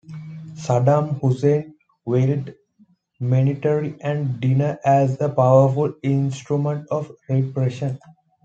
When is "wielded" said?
2.05-2.55